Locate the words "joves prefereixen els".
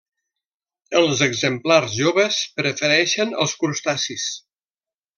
1.99-3.57